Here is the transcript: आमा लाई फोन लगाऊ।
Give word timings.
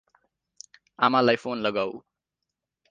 आमा 0.99 1.21
लाई 1.27 1.41
फोन 1.43 1.57
लगाऊ। 1.67 1.93